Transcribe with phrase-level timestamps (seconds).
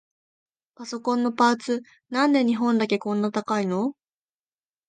[0.73, 3.93] パソコンのパーツ、なんで日本だけこんな高いの？